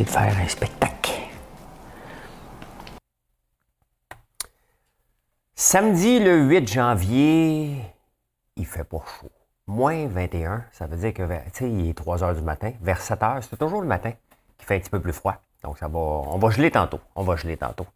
[0.00, 1.12] De faire un spectacle.
[5.54, 7.76] Samedi le 8 janvier,
[8.56, 9.30] il fait pas chaud.
[9.66, 11.22] Moins 21, ça veut dire que
[11.60, 12.72] il est 3 heures du matin.
[12.80, 14.12] Vers 7 heures, c'est toujours le matin
[14.58, 15.36] qui fait un petit peu plus froid.
[15.62, 17.00] Donc ça va, on va geler tantôt.
[17.14, 17.86] On va geler tantôt.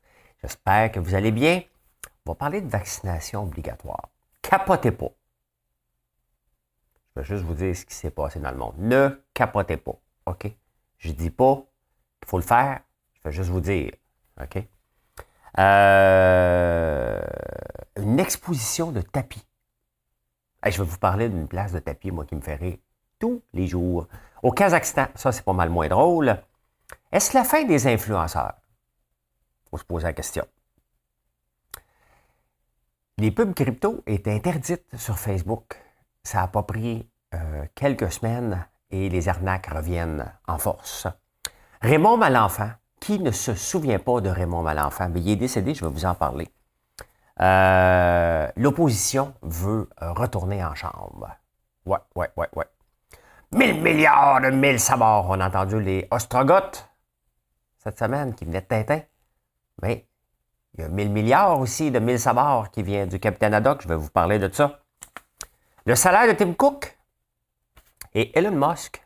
[0.43, 1.63] J'espère que vous allez bien.
[2.25, 4.11] On va parler de vaccination obligatoire.
[4.43, 5.11] Capotez pas.
[7.15, 8.75] Je vais juste vous dire ce qui s'est passé dans le monde.
[8.79, 9.99] Ne capotez pas.
[10.27, 10.53] OK?
[10.99, 11.65] Je dis pas
[12.27, 12.81] il faut le faire.
[13.15, 13.93] Je vais juste vous dire.
[14.43, 14.59] OK?
[15.59, 17.23] Euh,
[17.97, 19.47] une exposition de tapis.
[20.65, 22.81] je vais vous parler d'une place de tapis, moi, qui me ferait
[23.19, 24.09] tous les jours.
[24.43, 26.37] Au Kazakhstan, ça, c'est pas mal moins drôle.
[27.13, 28.55] Est-ce la fin des influenceurs?
[29.67, 30.45] Il faut se poser la question.
[33.19, 35.81] Les pubs crypto étaient interdites sur Facebook.
[36.23, 41.07] Ça n'a pas pris euh, quelques semaines et les arnaques reviennent en force.
[41.87, 45.09] Raymond Malenfant, qui ne se souvient pas de Raymond Malenfant?
[45.09, 46.49] Mais il est décédé, je vais vous en parler.
[47.41, 51.29] Euh, l'opposition veut retourner en chambre.
[51.85, 52.65] Ouais, ouais, ouais, ouais.
[53.53, 55.27] Mille milliards de mille sabords.
[55.31, 56.91] On a entendu les Ostrogoths
[57.79, 59.03] cette semaine qui venaient de Tintin.
[59.81, 60.09] Mais
[60.75, 63.83] il y a mille milliards aussi de mille sabords qui vient du capitaine Haddock.
[63.83, 64.81] Je vais vous parler de ça.
[65.85, 66.99] Le salaire de Tim Cook
[68.13, 69.06] et Elon Musk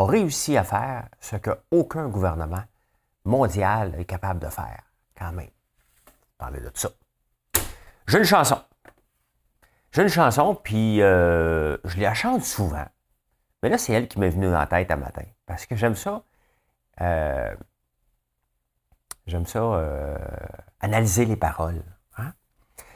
[0.00, 2.62] a réussi à faire ce qu'aucun gouvernement
[3.24, 4.82] mondial est capable de faire,
[5.16, 5.50] quand même.
[6.38, 6.88] Parler de ça.
[8.06, 8.58] J'ai une chanson.
[9.92, 12.86] J'ai une chanson, puis euh, je la chante souvent.
[13.62, 15.24] Mais là, c'est elle qui m'est venue en tête un matin.
[15.44, 16.22] Parce que j'aime ça.
[17.02, 17.54] Euh,
[19.26, 20.16] j'aime ça euh,
[20.80, 21.82] analyser les paroles.
[22.16, 22.32] Hein.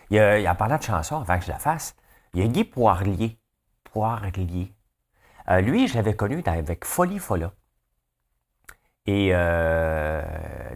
[0.08, 1.96] Il y a, en parlant de chanson, avant que je la fasse,
[2.32, 3.38] il y a Guy Poirier.
[3.84, 4.73] Poirier.
[5.50, 7.52] Euh, lui, je l'avais connu avec Folie Folla.
[9.06, 10.22] Et euh,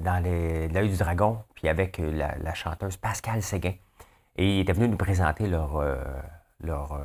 [0.01, 3.75] dans L'œil du dragon, puis avec la, chanteuse Pascal Séguin.
[4.37, 5.97] Et il était venu nous présenter leur, euh,
[6.61, 7.01] leur,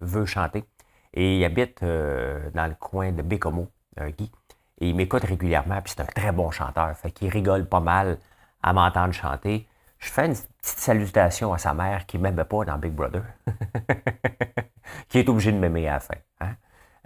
[0.00, 0.64] vœu chanter.
[1.14, 4.30] Et il habite dans le coin de Bécomo, Guy.
[4.80, 6.94] Et il m'écoute régulièrement, puis c'est un très bon chanteur.
[6.96, 8.18] Fait qu'il rigole pas mal
[8.62, 9.66] à m'entendre chanter.
[9.98, 13.22] Je fais une petite salutation à sa mère qui ne m'aimait pas dans Big Brother.
[15.10, 16.14] qui est obligé de m'aimer à la fin.
[16.40, 16.54] Hein.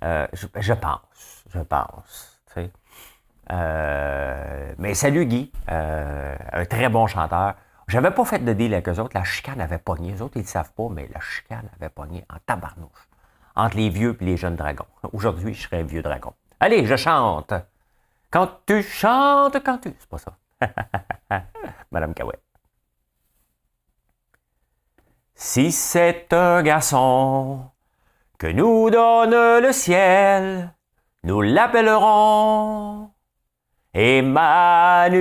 [0.05, 2.41] Euh, je, pense, je pense.
[3.53, 7.55] Euh, mais salut Guy, euh, un très bon chanteur.
[7.89, 10.13] J'avais pas fait de deal avec eux autres, la chicane avait pogné.
[10.13, 13.09] Les autres, ils ne savent pas, mais la chicane avait pogné en tabarnouche
[13.57, 14.87] entre les vieux et les jeunes dragons.
[15.13, 16.33] Aujourd'hui, je serais un vieux dragon.
[16.61, 17.53] Allez, je chante.
[18.31, 19.95] Quand tu chantes, quand tu...
[19.99, 20.37] C'est pas ça.
[21.93, 22.43] Madame Cahouette.
[25.35, 27.71] Si c'est un garçon
[28.39, 30.75] que nous donne le ciel,
[31.23, 33.11] nous l'appellerons
[33.95, 35.13] Emmanuel.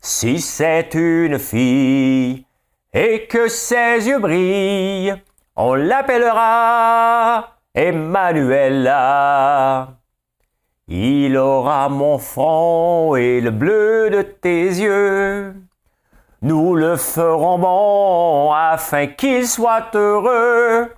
[0.00, 2.44] Si c'est une fille
[2.92, 5.14] et que ses yeux brillent,
[5.54, 9.18] on l'appellera Emmanuela.
[10.88, 15.54] Il aura mon front et le bleu de tes yeux.
[16.42, 20.90] Nous le ferons bon afin qu'il soit heureux.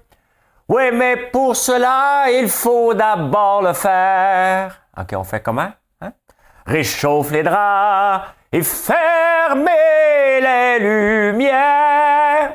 [0.68, 4.80] Oui, mais pour cela, il faut d'abord le faire.
[4.96, 5.70] OK, on fait comment?
[6.00, 6.12] Hein?
[6.64, 12.54] Réchauffe les draps et fermez les lumières.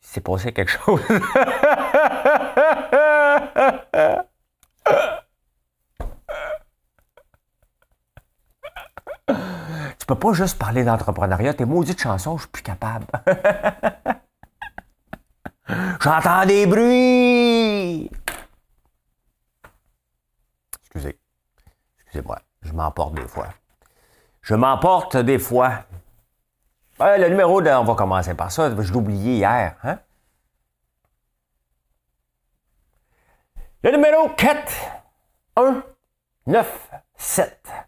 [0.00, 1.00] C'est passé quelque chose.
[10.08, 11.54] peux pas juste parler d'entrepreneuriat.
[11.54, 13.06] Tes maudites chansons, je suis plus capable.
[16.00, 18.10] J'entends des bruits.
[20.80, 21.18] Excusez.
[21.98, 22.40] Excusez-moi.
[22.62, 23.48] Je m'emporte des fois.
[24.40, 25.84] Je m'emporte des fois.
[26.98, 27.68] le numéro de.
[27.68, 28.74] On va commencer par ça.
[28.80, 29.76] Je oublié hier.
[29.84, 29.98] Hein?
[33.82, 34.72] Le numéro 4,
[35.56, 35.82] 1,
[36.46, 37.87] 9, 7.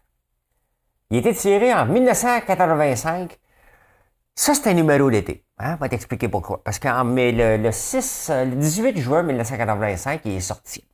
[1.11, 3.37] Il été tiré en 1985
[4.33, 5.45] Ça, c'est un numéro d'été.
[5.57, 5.73] Hein?
[5.73, 6.63] On va t'expliquer pourquoi.
[6.63, 10.87] Parce que le, le 6, euh, le 18 juin 1985, il est sorti.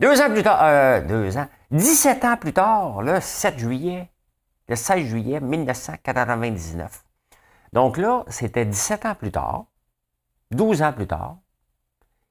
[0.00, 4.10] Deux ans plus tard, euh, deux ans, 17 ans plus tard, le 7 juillet,
[4.68, 7.04] le 16 juillet 1999.
[7.74, 9.66] Donc là, c'était 17 ans plus tard,
[10.50, 11.36] 12 ans plus tard,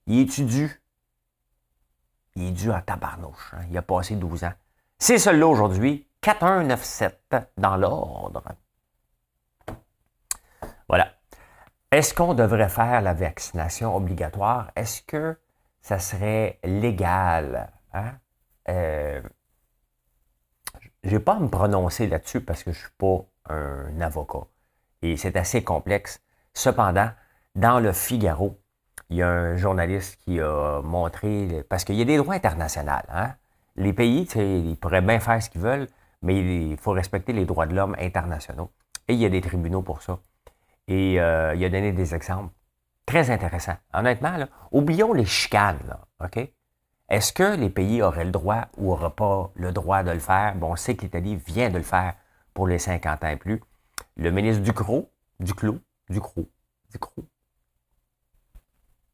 [0.08, 0.82] il est dû?
[2.36, 3.54] Il est dû en tabarnouche.
[3.54, 3.66] Hein?
[3.70, 4.54] Il a passé 12 ans.
[4.98, 8.44] C'est celui-là aujourd'hui, 4197 dans l'ordre.
[10.88, 11.14] Voilà.
[11.92, 14.72] Est-ce qu'on devrait faire la vaccination obligatoire?
[14.76, 15.38] Est-ce que
[15.82, 17.72] ça serait légal?
[17.94, 18.14] Hein?
[18.70, 19.22] Euh,
[21.04, 24.46] je pas à me prononcer là-dessus parce que je ne suis pas un avocat.
[25.02, 26.22] Et c'est assez complexe.
[26.54, 27.10] Cependant,
[27.56, 28.62] dans le Figaro,
[29.10, 32.92] il y a un journaliste qui a montré, parce qu'il y a des droits internationaux.
[33.10, 33.34] Hein?
[33.76, 35.88] Les pays, ils pourraient bien faire ce qu'ils veulent,
[36.22, 38.72] mais il faut respecter les droits de l'homme internationaux.
[39.08, 40.20] Et il y a des tribunaux pour ça.
[40.88, 42.54] Et euh, il a donné des exemples
[43.06, 43.78] très intéressants.
[43.94, 44.38] Honnêtement,
[44.72, 46.40] oublions les chicanes, OK?
[47.10, 50.56] Est-ce que les pays auraient le droit ou n'auraient pas le droit de le faire?
[50.56, 52.14] Bon, on sait que l'Italie vient de le faire
[52.54, 53.62] pour les 50 ans et plus.
[54.16, 55.80] Le ministre Ducrot, Duclos,
[56.10, 56.50] Ducrot,
[56.92, 57.26] Ducrot,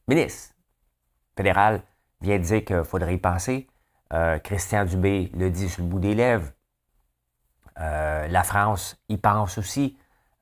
[0.07, 0.53] ministre
[1.36, 1.81] fédéral
[2.21, 3.68] vient dire qu'il faudrait y penser.
[4.13, 6.51] Euh, Christian Dubé le dit sur le bout des lèvres.
[7.79, 9.97] Euh, la France y pense aussi.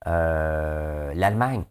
[0.07, 1.63] Euh, L'Allemagne.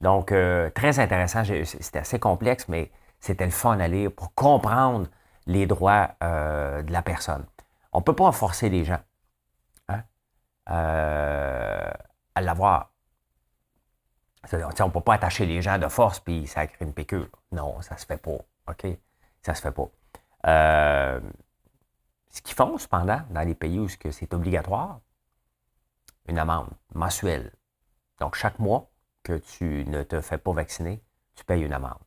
[0.00, 0.34] Donc,
[0.74, 1.44] très intéressant.
[1.44, 2.90] C'était assez complexe, mais
[3.20, 5.08] c'était le fun à lire pour comprendre
[5.46, 7.46] les droits de la personne.
[7.92, 8.98] On ne peut pas forcer les gens
[9.88, 10.02] hein,
[10.66, 12.90] à l'avoir.
[14.52, 17.28] On ne peut pas attacher les gens de force puis ça crée une piqûre.
[17.52, 18.38] Non, ça se fait pas.
[18.68, 18.86] OK?
[19.42, 19.88] Ça se fait pas.
[20.46, 21.20] Euh,
[22.30, 25.00] ce qu'ils font, cependant, dans les pays où c'est obligatoire,
[26.28, 27.52] une amende mensuelle.
[28.20, 28.90] Donc, chaque mois
[29.22, 31.02] que tu ne te fais pas vacciner,
[31.34, 31.98] tu payes une amende.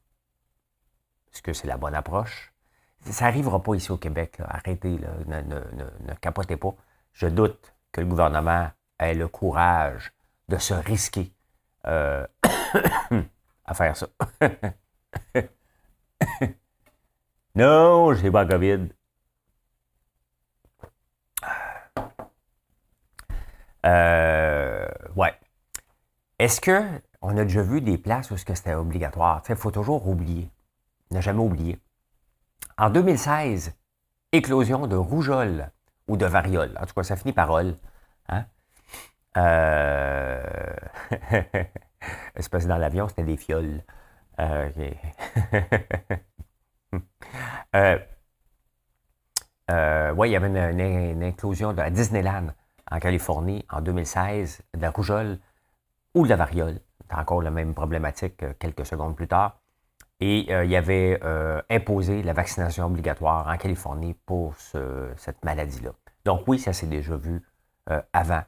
[1.33, 2.53] Est-ce que c'est la bonne approche?
[3.01, 4.37] Ça n'arrivera pas ici au Québec.
[4.39, 6.75] Arrêtez, ne, capotez pas.
[7.13, 8.69] Je doute que le gouvernement
[8.99, 10.11] ait le courage
[10.47, 11.31] de se risquer
[11.85, 12.25] euh,
[13.65, 14.07] à faire ça.
[17.55, 18.89] non, je n'ai pas COVID.
[23.87, 25.33] Euh, ouais.
[26.39, 26.81] Est-ce que
[27.21, 29.41] on a déjà vu des places où c'était obligatoire?
[29.49, 30.49] Il faut toujours oublier.
[31.11, 31.79] Ne jamais oublier.
[32.77, 33.73] En 2016,
[34.33, 35.71] éclosion de rougeole
[36.07, 36.77] ou de variole.
[36.79, 37.75] En tout cas, ça finit par ol.
[38.29, 38.45] Hein?
[39.37, 40.43] Euh...
[42.35, 43.83] c'est parce que dans l'avion, c'était des fioles.
[44.39, 44.69] Euh,
[47.75, 47.99] euh,
[49.71, 52.53] euh, oui, il y avait une, inclusion de, à Disneyland
[52.89, 55.39] en Californie en 2016 de la rougeole
[56.13, 56.79] ou de la variole.
[57.09, 59.59] C'est encore la même problématique quelques secondes plus tard.
[60.19, 61.19] Et il y avait
[61.69, 64.55] imposé la vaccination obligatoire en Californie pour
[65.15, 65.91] cette maladie-là.
[66.25, 67.41] Donc oui, ça s'est déjà vu
[68.13, 68.41] avant.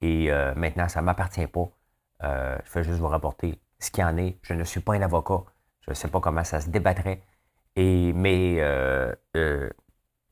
[0.00, 1.68] Et maintenant, ça ne m'appartient pas.
[2.22, 4.38] je vais juste vous rapporter ce qu'il en est.
[4.42, 5.42] Je ne suis pas un avocat.
[5.80, 7.22] Je ne sais pas comment ça se débattrait.
[7.76, 9.70] Et, mais euh, euh,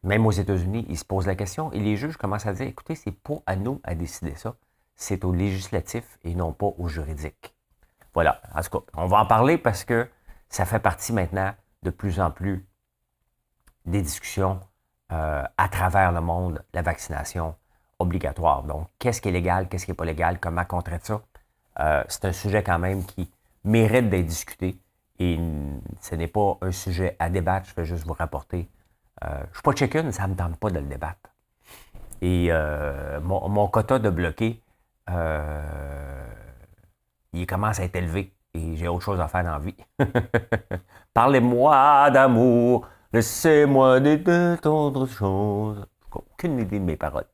[0.02, 2.94] même aux États-Unis, ils se posent la question et les juges commencent à dire écoutez,
[2.94, 4.54] c'est pas à nous à décider ça.
[4.96, 7.54] C'est au législatif et non pas au juridique.
[8.14, 8.40] Voilà.
[8.54, 10.08] En tout cas, on va en parler parce que
[10.48, 11.52] ça fait partie maintenant
[11.82, 12.66] de plus en plus
[13.86, 14.60] des discussions
[15.12, 17.54] euh, à travers le monde, la vaccination
[17.99, 18.64] obligatoire.
[18.64, 21.23] Donc, qu'est-ce qui est légal, qu'est-ce qui n'est pas légal, comment on traite ça?
[22.08, 23.30] c'est un sujet quand même qui
[23.62, 24.80] mérite d'être discuté.
[25.20, 25.38] Et
[26.00, 28.68] ce n'est pas un sujet à débattre, je vais juste vous rapporter.
[29.25, 31.30] Euh, je ne suis pas chicken, ça ne me tente pas de le débattre.
[32.20, 34.62] Et euh, mon, quota de bloqué,
[35.10, 36.26] euh,
[37.32, 39.76] il commence à être élevé et j'ai autre chose à faire dans la vie.
[41.14, 45.87] Parlez-moi d'amour, laissez-moi d'autres choses.
[46.12, 47.26] Aucune idée de mes paroles.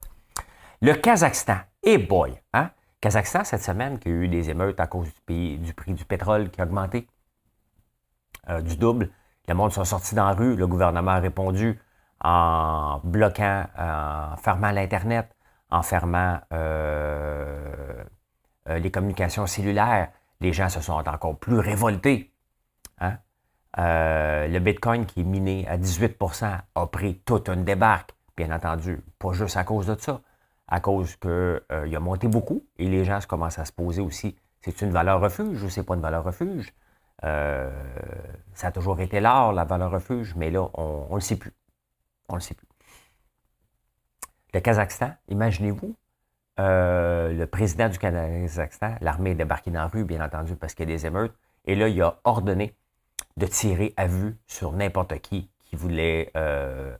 [0.82, 2.70] Le Kazakhstan, et boy, hein?
[3.00, 6.60] Kazakhstan, cette semaine, qui a eu des émeutes à cause du, prix du pétrole qui
[6.60, 7.06] a augmenté
[8.62, 9.10] du double.
[9.48, 10.56] Le monde sont sortis dans la rue.
[10.56, 11.78] Le gouvernement a répondu
[12.22, 15.34] en bloquant, en fermant l'Internet,
[15.70, 18.04] en fermant euh,
[18.68, 20.08] euh, les communications cellulaires.
[20.40, 22.32] Les gens se sont encore plus révoltés.
[23.00, 23.18] Hein.
[23.76, 29.32] le Bitcoin qui est miné à 18% a pris toute une débarque, bien entendu, pas
[29.32, 30.20] juste à cause de ça
[30.68, 34.36] à cause qu'il euh, a monté beaucoup et les gens commencent à se poser aussi,
[34.60, 36.72] c'est une valeur refuge ou c'est pas une valeur refuge?
[37.24, 37.70] Euh,
[38.52, 41.52] ça a toujours été l'art, la valeur refuge, mais là, on ne le sait plus.
[42.28, 42.68] On le sait plus.
[44.52, 45.96] Le Kazakhstan, imaginez-vous,
[46.60, 50.88] euh, le président du Kazakhstan, l'armée est débarquée dans la rue, bien entendu, parce qu'il
[50.88, 52.76] y a des émeutes, et là, il a ordonné
[53.36, 56.94] de tirer à vue sur n'importe qui qui voulait euh,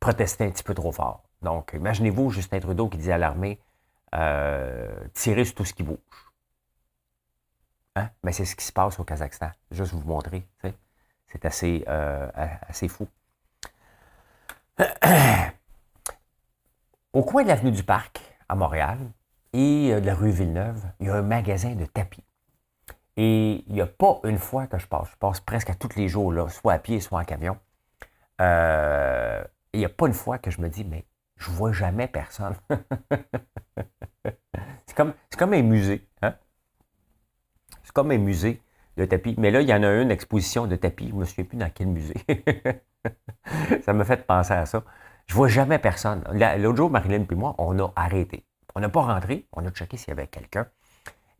[0.00, 1.22] protester un petit peu trop fort.
[1.42, 3.60] Donc, imaginez-vous Justin Trudeau qui dit à l'armée
[5.14, 6.31] tirer sur tout ce qui bouge.
[7.96, 8.08] Hein?
[8.22, 9.50] Mais c'est ce qui se passe au Kazakhstan.
[9.70, 10.46] Juste vous montrer.
[11.28, 13.08] C'est assez, assez fou.
[17.12, 18.98] Au coin de l'avenue du Parc, à Montréal,
[19.52, 22.24] et euh, de la rue Villeneuve, il y a un magasin de tapis.
[23.18, 25.94] Et il n'y a pas une fois que je passe, je passe presque à tous
[25.96, 27.58] les jours, là, soit à pied, soit en camion.
[28.40, 29.44] Euh,
[29.74, 31.04] il n'y a pas une fois que je me dis, mais
[31.36, 32.56] je ne vois jamais personne.
[34.86, 36.08] c'est comme, comme un musée.
[37.82, 38.60] C'est comme un musée,
[38.96, 39.34] de tapis.
[39.38, 41.08] Mais là, il y en a une exposition de tapis.
[41.08, 42.14] Je ne me souviens plus dans quel musée.
[43.82, 44.82] ça me fait penser à ça.
[45.26, 46.22] Je vois jamais personne.
[46.58, 48.44] L'autre jour, Marilyn et moi, on a arrêté.
[48.74, 50.66] On n'a pas rentré, on a checké s'il y avait quelqu'un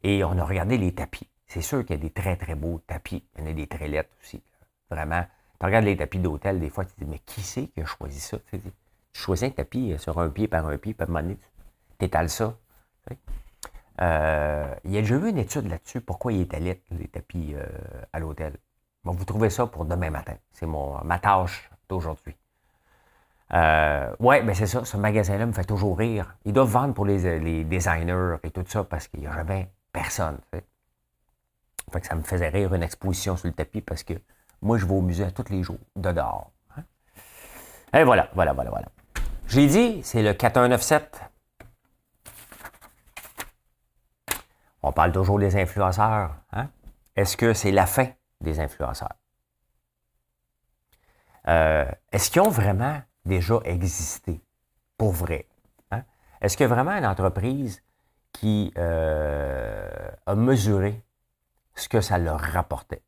[0.02, 1.28] et on a regardé les tapis.
[1.46, 3.24] C'est sûr qu'il y a des très, très beaux tapis.
[3.36, 4.42] Il y en a des très lettres aussi.
[4.90, 5.24] Vraiment.
[5.58, 7.84] Tu regardes les tapis d'hôtel, des fois, tu te dis, mais qui c'est qui a
[7.84, 8.38] choisi ça?
[8.50, 8.60] Tu,
[9.14, 11.38] choisis un tapis euh, sur un pied par un pied, puis à un moment donné,
[11.98, 12.56] tu étales ça.
[14.00, 17.54] Euh, il y a déjà eu une étude là-dessus, pourquoi il est lettres, les tapis
[17.54, 17.66] euh,
[18.12, 18.54] à l'hôtel.
[19.04, 20.34] Bon, vous trouvez ça pour demain matin.
[20.52, 22.36] C'est ma tâche d'aujourd'hui.
[23.52, 26.36] Euh, oui, mais c'est ça, ce magasin-là me fait toujours rire.
[26.44, 30.38] Ils doivent vendre pour les, designers et tout ça parce qu'il n'y a jamais personne.
[31.90, 34.14] Fait que ça me faisait rire une exposition sur le tapis parce que
[34.62, 36.50] moi, je vais au musée tous les jours, de dehors.
[36.76, 36.82] Hein.
[37.92, 38.86] Et voilà, voilà, voilà, voilà.
[39.48, 41.31] J'ai dit, c'est le 4197.
[44.82, 46.34] On parle toujours des influenceurs.
[46.52, 46.68] Hein?
[47.14, 48.08] Est-ce que c'est la fin
[48.40, 49.14] des influenceurs?
[51.48, 54.40] Euh, est-ce qu'ils ont vraiment déjà existé,
[54.96, 55.46] pour vrai.
[55.90, 56.02] Hein?
[56.40, 57.82] Est-ce a vraiment une entreprise
[58.32, 61.02] qui euh, a mesuré
[61.74, 63.02] ce que ça leur rapportait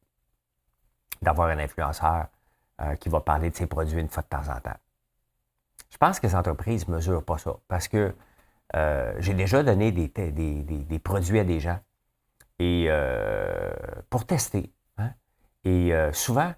[1.22, 2.26] d'avoir un influenceur
[2.80, 4.76] euh, qui va parler de ses produits une fois de temps en temps?
[5.90, 8.14] Je pense que les entreprises ne mesurent pas ça parce que
[8.74, 11.78] euh, j'ai déjà donné des, produits à des gens
[12.58, 12.88] et
[14.10, 14.72] pour tester.
[14.98, 15.10] Hein?
[15.64, 16.52] Et souvent,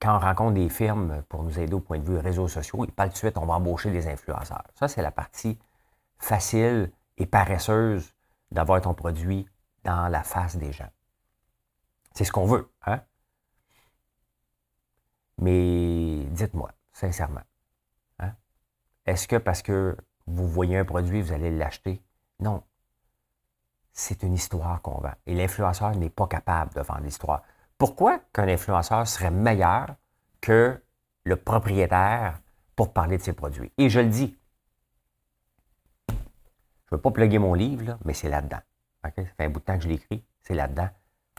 [0.00, 2.92] quand on rencontre des firmes pour nous aider au point de vue réseaux sociaux, ils
[2.92, 4.64] parlent tout de suite, on va embaucher des influenceurs.
[4.74, 5.58] Ça, c'est la partie
[6.18, 8.14] facile et paresseuse
[8.50, 9.46] d'avoir ton produit
[9.84, 10.90] dans la face des gens.
[12.14, 13.00] C'est ce qu'on veut, hein?
[15.38, 17.40] Mais dites-moi, sincèrement?
[19.10, 22.02] Est-ce que parce que vous voyez un produit, vous allez l'acheter?
[22.38, 22.62] Non.
[23.92, 25.12] C'est une histoire qu'on vend.
[25.26, 27.42] Et l'influenceur n'est pas capable de vendre l'histoire.
[27.76, 29.96] Pourquoi qu'un influenceur serait meilleur
[30.40, 30.80] que
[31.24, 32.40] le propriétaire
[32.76, 33.72] pour parler de ses produits?
[33.78, 34.38] Et je le dis.
[36.08, 38.60] Je ne veux pas plugger mon livre, mais c'est là-dedans.
[39.02, 40.88] Ça fait un bout de temps que je l'écris, c'est là-dedans.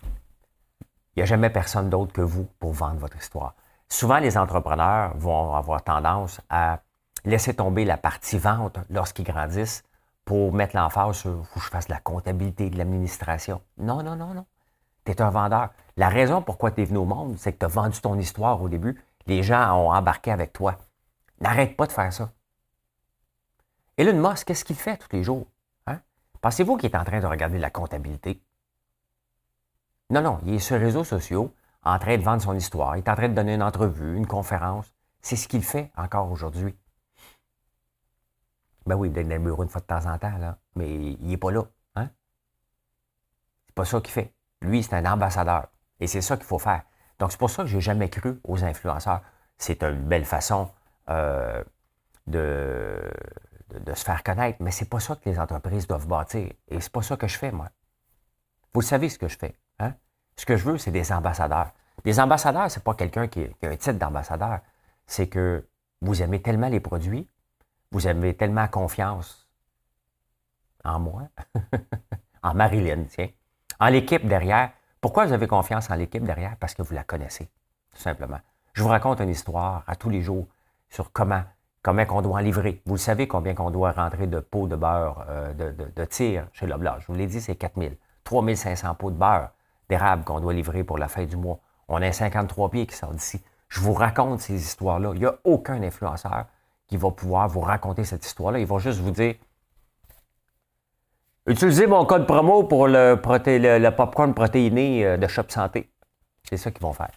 [0.04, 3.56] Il n'y a jamais personne d'autre que vous pour vendre votre histoire.
[3.88, 6.82] Souvent, les entrepreneurs vont avoir tendance à
[7.26, 9.84] laisser tomber la partie vente lorsqu'ils grandissent
[10.26, 13.62] pour mettre l'emphase sur faut que je fasse de la comptabilité, de l'administration.
[13.78, 14.46] Non, non, non, non.
[15.06, 15.70] Tu es un vendeur.
[15.98, 18.62] La raison pourquoi tu es venu au monde, c'est que tu as vendu ton histoire
[18.62, 19.02] au début.
[19.26, 20.78] Les gens ont embarqué avec toi.
[21.40, 22.32] N'arrête pas de faire ça.
[23.98, 25.48] Elon Musk, qu'est-ce qu'il fait tous les jours?
[25.88, 26.00] Hein?
[26.42, 28.42] Pensez-vous qu'il est en train de regarder la comptabilité?
[30.10, 32.96] Non, non, il est sur les réseaux sociaux en train de vendre son histoire.
[32.96, 34.94] Il est en train de donner une entrevue, une conférence.
[35.22, 36.76] C'est ce qu'il fait encore aujourd'hui.
[38.86, 41.28] Ben oui, il donne le bureau une fois de temps en temps, là, mais il
[41.28, 41.64] n'est pas là.
[41.96, 42.10] Hein?
[43.68, 44.34] C'est pas ça qu'il fait.
[44.62, 45.68] Lui, c'est un ambassadeur.
[46.00, 46.84] Et c'est ça qu'il faut faire.
[47.20, 49.22] Donc, c'est pour ça que je n'ai jamais cru aux influenceurs.
[49.58, 50.70] C'est une belle façon
[51.10, 51.64] euh,
[52.26, 53.00] de,
[53.80, 56.52] de, se faire connaître, mais c'est pas ça que les entreprises doivent bâtir.
[56.68, 57.70] Et c'est pas ça que je fais, moi.
[58.74, 59.56] Vous savez ce que je fais.
[59.80, 59.94] Hein?
[60.36, 61.72] Ce que je veux, c'est des ambassadeurs.
[62.04, 64.62] Des ambassadeurs, c'est pas quelqu'un qui, a un titre d'ambassadeur.
[65.06, 65.68] C'est que
[66.02, 67.28] vous aimez tellement les produits,
[67.92, 69.48] vous avez tellement confiance
[70.84, 71.24] en moi,
[72.44, 73.30] en Marilyn, tiens,
[73.80, 74.72] en l'équipe derrière.
[75.00, 76.56] Pourquoi vous avez confiance en l'équipe derrière?
[76.60, 77.50] Parce que vous la connaissez,
[77.92, 78.40] tout simplement.
[78.74, 80.48] Je vous raconte une histoire à tous les jours
[80.90, 81.44] sur comment,
[81.82, 82.82] comment on doit en livrer.
[82.86, 86.68] Vous savez combien qu'on doit rentrer de pots de beurre euh, de, de, tir chez
[86.68, 87.00] Loblaw.
[87.00, 87.98] Je vous l'ai dit, c'est 4000.
[88.24, 89.50] 3500 pots de beurre
[89.90, 91.60] d'érable qu'on doit livrer pour la fin du mois.
[91.88, 93.44] On a 53 pieds qui sortent d'ici.
[93.68, 95.12] Je vous raconte ces histoires-là.
[95.14, 96.46] Il n'y a aucun influenceur
[96.92, 98.60] qui va pouvoir vous raconter cette histoire-là.
[98.60, 99.36] Il va juste vous dire
[101.48, 105.90] Utilisez mon code promo pour le, le, popcorn protéiné euh, de Shop Santé.
[106.44, 107.12] C'est ça qu'ils vont faire.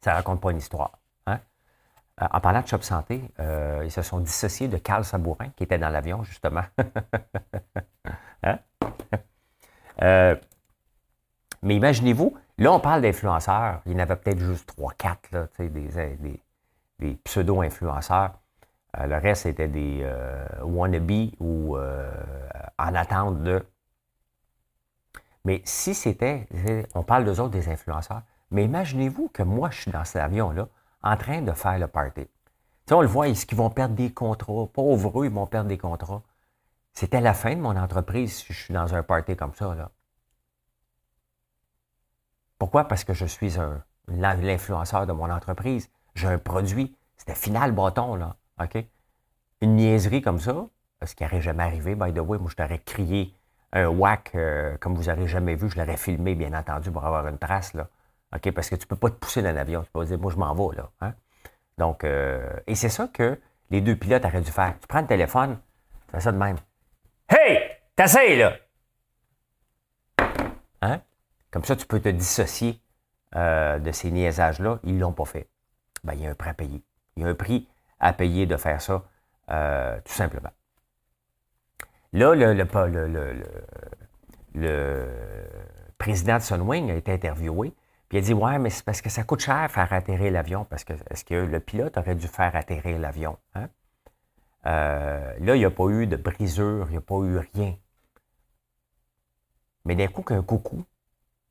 [0.00, 0.92] Ça ne raconte pas une histoire.
[1.26, 1.40] Hein?
[2.18, 3.20] en parlant de Shop Santé,
[3.84, 6.62] ils se sont dissociés de Carl Sabourin, qui était dans l'avion, justement.
[8.44, 8.58] hein?
[11.62, 13.80] mais imaginez-vous, là, on parle d'influenceurs.
[13.86, 16.40] Il y en avait peut-être juste 3-4, des, des,
[17.00, 18.32] des pseudo-influenceurs.
[18.98, 20.08] le reste, c'était des
[20.62, 23.64] wannabes ou en attente de.
[25.44, 26.46] Mais si c'était,
[26.94, 30.68] on parle d'eux autres des influenceurs, mais imaginez-vous que moi, je suis dans cet avion-là,
[31.02, 32.28] en train de faire le party.
[32.86, 34.66] Tu on le voit, est-ce qu'ils vont perdre des contrats?
[34.72, 36.22] Pauvres eux, ils vont perdre des contrats.
[36.92, 39.74] C'était la fin de mon entreprise si je suis dans un party comme ça.
[39.74, 39.90] Là.
[42.58, 42.84] Pourquoi?
[42.84, 43.56] Parce que je suis
[44.08, 45.88] l'influenceur de mon entreprise.
[46.14, 46.96] J'ai un produit.
[47.16, 48.36] C'était final bâton, là.
[48.60, 48.84] OK?
[49.60, 50.66] Une niaiserie comme ça,
[51.04, 53.34] ce qui n'aurait jamais arrivé, by the way, moi, je t'aurais crié
[53.72, 57.26] un whack euh, comme vous n'aurez jamais vu, je l'aurais filmé, bien entendu, pour avoir
[57.28, 57.88] une trace, là.
[58.34, 58.50] OK?
[58.52, 59.82] Parce que tu ne peux pas te pousser dans l'avion.
[59.82, 60.90] Tu peux pas dire, moi, je m'en vais, là.
[61.00, 61.14] Hein?
[61.78, 63.38] Donc, euh, et c'est ça que
[63.70, 64.74] les deux pilotes auraient dû faire.
[64.80, 65.58] Tu prends le téléphone,
[66.06, 66.56] tu fais ça de même.
[67.28, 67.58] Hey!
[67.96, 68.54] T'essayes, là!
[70.82, 71.00] Hein?
[71.50, 72.80] Comme ça, tu peux te dissocier
[73.36, 74.78] euh, de ces niaisages-là.
[74.84, 75.49] Ils ne l'ont pas fait.
[76.04, 76.82] Ben, il y a un prix à payer.
[77.16, 79.04] Il y a un prix à payer de faire ça,
[80.04, 80.50] tout simplement.
[82.12, 82.34] Là,
[84.54, 85.06] le,
[85.98, 87.72] président de Sunwing a été interviewé,
[88.08, 90.64] puis il a dit Ouais, mais c'est parce que ça coûte cher faire atterrir l'avion,
[90.64, 93.38] parce que est-ce que le pilote aurait dû faire atterrir l'avion?
[93.54, 93.68] Hein?
[94.66, 97.76] Euh, là, il n'y a pas eu de brisure, il n'y a pas eu rien.
[99.84, 100.84] Mais d'un coup, qu'un coucou,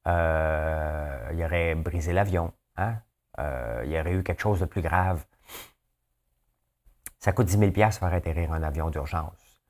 [0.08, 2.53] euh, il aurait brisé l'avion.
[2.77, 2.98] Hein?
[3.39, 5.25] Euh, il y aurait eu quelque chose de plus grave.
[7.19, 9.62] Ça coûte 10 000 faire atterrir un avion d'urgence.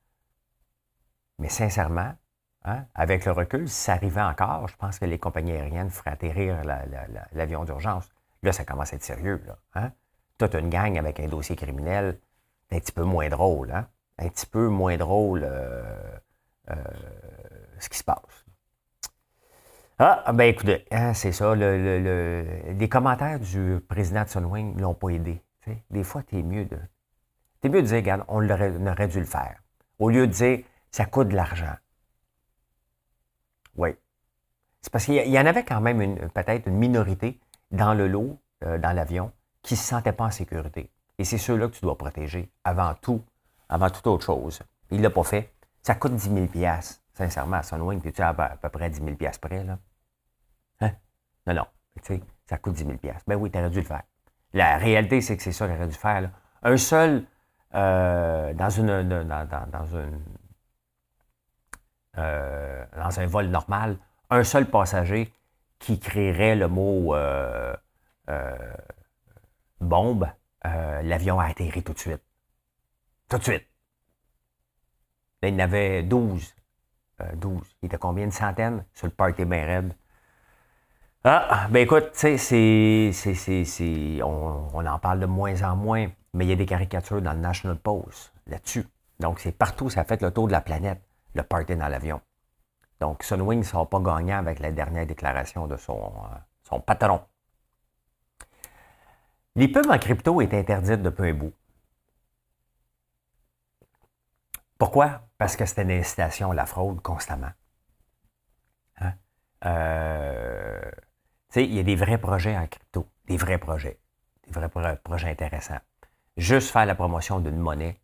[1.40, 2.14] Mais sincèrement,
[2.66, 6.12] hein, avec le recul, si ça arrivait encore, je pense que les compagnies aériennes feraient
[6.12, 6.62] atterrir
[7.32, 8.10] l'avion d'urgence.
[8.44, 9.42] Là, ça commence à être sérieux.
[9.46, 9.92] Là, hein?
[10.54, 12.20] Une gang avec un dossier criminel,
[12.70, 13.72] c'est un petit peu moins drôle.
[13.72, 13.88] Hein?
[14.18, 16.18] Un petit peu moins drôle euh,
[16.70, 16.76] euh,
[17.80, 18.39] ce qui se passe.
[20.02, 21.54] Ah, ben écoutez, hein, c'est ça.
[21.54, 25.42] les commentaires du président de Sunwing ne l'ont pas aidé.
[25.90, 26.80] Des fois, tu es mieux de.
[27.60, 29.62] T'es mieux de dire, regarde, on aurait dû le faire.
[30.00, 31.76] Au lieu de dire, ça coûte de l'argent.
[33.76, 33.90] Oui.
[34.82, 37.38] C'est parce qu'il y en avait quand même peut-être une minorité
[37.72, 40.90] dans le lot, euh, dans l'avion, qui ne se sentait pas en sécurité.
[41.18, 43.22] Et c'est ceux-là que tu dois protéger avant tout,
[43.68, 44.62] avant toute autre chose.
[44.92, 45.52] Il ne l'a pas fait.
[45.84, 46.72] Ça coûte 10 000
[47.14, 49.78] Sincèrement, à Sunwing, tu à, à peu près 10 000 près, là?
[51.48, 51.66] Non, non.
[52.04, 52.98] Tu sais, ça coûte 10 000
[53.28, 54.04] Ben oui, tu aurais dû le faire.
[54.54, 56.32] La réalité, c'est que c'est ça qu'il aurait dû faire.
[56.64, 57.26] Un seul,
[57.76, 60.24] euh, dans, une, dans, une,
[62.18, 63.98] euh, dans un vol normal,
[64.30, 65.32] un seul passager
[65.78, 67.76] qui créerait le mot euh,
[68.30, 68.74] euh,
[69.80, 70.28] bombe,
[70.64, 72.22] l'avion a atterri tout de suite.
[73.30, 73.68] Tout de suite.
[75.42, 76.56] Là, il y en avait 12.
[77.36, 77.78] 12.
[77.82, 78.28] Il était combien?
[78.28, 79.94] de centaines sur le party bien raide.
[81.24, 86.46] Ah, ben écoute, tu sais, c'est, on, on, en parle de moins en moins, mais
[86.46, 88.86] il y a des caricatures dans le National Post là-dessus.
[89.20, 91.02] Donc, c'est partout, ça a fait le tour de la planète
[91.36, 92.22] le party dans l'avion.
[93.00, 96.14] Donc, Sunwing ne sera pas gagnant avec la dernière déclaration de son,
[96.72, 97.22] euh, patron.
[99.56, 101.54] Les pubs en crypto est interdites depuis un bout.
[104.78, 105.22] Pourquoi?
[105.38, 107.52] Parce que c'était une incitation à la fraude constamment.
[108.98, 109.14] Hein?
[109.66, 110.92] Euh,
[111.56, 114.00] il y a des vrais projets en crypto, des vrais projets,
[114.46, 115.80] des vrais projets intéressants.
[116.38, 118.00] Juste faire la promotion d'une monnaie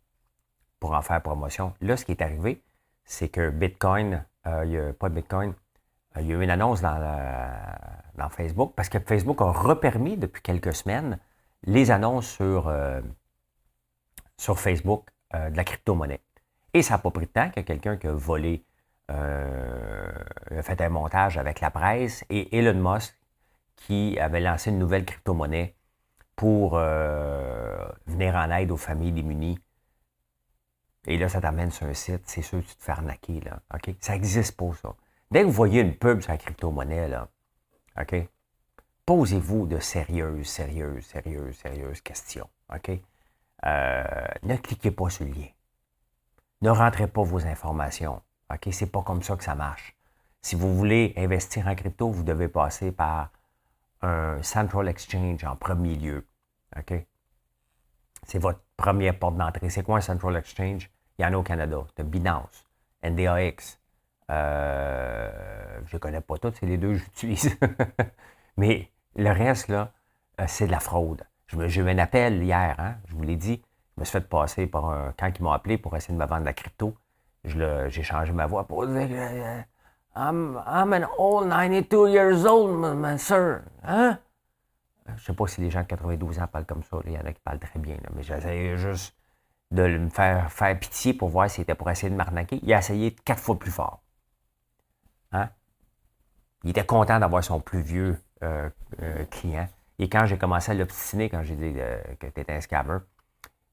[0.80, 1.72] pour en faire promotion.
[1.80, 2.62] Là, ce qui est arrivé,
[3.04, 5.54] c'est que Bitcoin, euh, il y a, pas Bitcoin,
[6.16, 6.98] euh, il y a eu une annonce dans,
[8.16, 11.18] dans, Facebook parce que Facebook a repermis depuis quelques semaines
[11.62, 13.00] les annonces sur, euh,
[14.36, 16.22] sur Facebook de la crypto-monnaie.
[16.72, 18.64] Et ça n'a pas pris de temps que quelqu'un qui a volé,
[19.08, 23.14] a fait un montage avec la presse et Elon Musk
[23.76, 25.74] qui avait lancé une nouvelle crypto-monnaie
[26.34, 29.58] pour venir en aide aux familles démunies
[31.06, 33.60] et là, ça t'amène sur un site, c'est sûr que tu te fais arnaquer, là.
[33.74, 33.94] OK?
[34.00, 34.94] Ça n'existe pas, ça.
[35.30, 37.28] Dès que vous voyez une pub sur la crypto-monnaie, là,
[38.00, 38.28] OK?
[39.04, 42.48] Posez-vous de sérieuses, sérieuses, sérieuses, sérieuses questions.
[42.74, 42.90] OK?
[43.64, 44.04] Euh,
[44.42, 45.46] ne cliquez pas sur le lien.
[46.62, 48.20] Ne rentrez pas vos informations.
[48.52, 48.68] OK?
[48.72, 49.96] C'est pas comme ça que ça marche.
[50.42, 53.30] Si vous voulez investir en crypto, vous devez passer par
[54.06, 56.26] un Central Exchange en premier lieu.
[56.76, 56.94] OK?
[58.22, 59.70] C'est votre première porte d'entrée.
[59.70, 60.90] C'est quoi un Central Exchange?
[61.18, 61.78] Il y en a au Canada.
[61.96, 62.66] Tu Binance,
[63.02, 63.80] NDAX.
[64.30, 67.56] Euh, je ne connais pas tous, c'est les deux que j'utilise.
[68.56, 69.92] Mais le reste, là,
[70.40, 71.22] euh, c'est de la fraude.
[71.66, 73.62] J'ai eu un appel hier, hein, je vous l'ai dit.
[73.96, 75.14] Je me suis fait passer par un.
[75.16, 76.96] Quand ils m'ont appelé pour essayer de me vendre la crypto,
[77.44, 79.62] j'ai changé ma voix pour dire euh,
[80.16, 80.56] I'm,
[80.94, 83.62] an old 92 years old, sir.
[83.84, 84.18] Hein?
[85.16, 86.96] Je sais pas si les gens de 92 ans parlent comme ça.
[87.04, 87.96] Il y en a qui parlent très bien.
[88.14, 89.14] mais j'essayais juste
[89.70, 90.48] de me faire,
[90.80, 92.60] pitié pour voir s'il était pour essayer de m'arnaquer.
[92.62, 94.02] Il a essayé quatre fois plus fort.
[95.32, 95.50] Hein?
[96.64, 98.70] Il était content d'avoir son plus vieux euh,
[99.02, 99.68] euh, client.
[99.98, 102.98] Et quand j'ai commencé à l'obstiner, quand j'ai dit euh, que tu étais un scammer,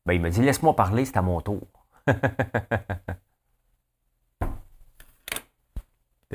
[0.06, 1.68] ben, il m'a dit Laisse-moi parler, c'est à mon tour.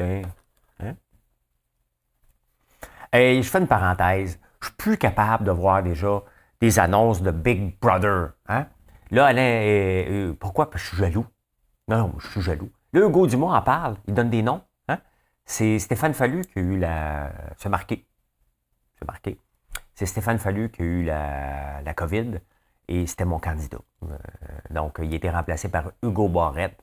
[0.01, 0.95] hein?
[3.13, 4.39] Je fais une parenthèse.
[4.61, 6.23] Je suis plus capable de voir déjà
[6.61, 8.31] des annonces de Big Brother.
[8.49, 8.67] Hein?
[9.11, 10.71] Là, Alain, pourquoi?
[10.71, 11.27] Parce je suis jaloux.
[11.89, 12.71] Non, je suis jaloux.
[12.93, 13.97] Là, Hugo Dumont en parle.
[14.07, 14.63] Il donne des noms.
[14.89, 14.99] Hein?
[15.45, 17.33] C'est Stéphane Fallu qui a eu la.
[17.57, 18.07] C'est marqué.
[18.99, 19.41] C'est marqué.
[19.95, 22.41] C'est Stéphane Fallu qui a eu la, COVID
[22.89, 23.79] et c'était mon candidat.
[24.05, 24.17] Euh,
[24.71, 26.83] donc, il a été remplacé par Hugo Barrette.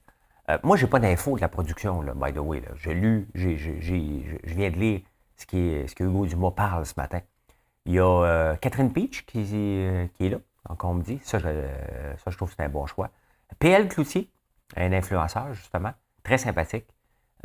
[0.50, 2.62] Euh, moi, je n'ai pas d'infos de la production, by the way.
[2.76, 5.02] J'ai lu, j'ai, je viens de lire
[5.38, 7.22] ce, que Hugo Dumas parle ce matin.
[7.86, 10.38] Il y a euh, Catherine Peach qui, qui, est là,
[10.70, 11.20] donc on me dit.
[11.24, 11.48] Ça, je,
[12.24, 13.10] ça, je trouve que c'est un bon choix.
[13.60, 14.32] PL Cloutier,
[14.76, 16.88] un influenceur, justement, très sympathique.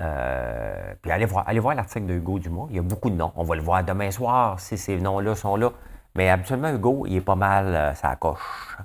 [0.00, 2.66] Euh, puis allez voir, allez voir l'article de Hugo Dumas.
[2.70, 3.32] Il y a beaucoup de noms.
[3.36, 5.72] On va le voir demain soir si ces noms-là sont là.
[6.14, 8.78] Mais habituellement, Hugo, il est pas mal euh, ça coche.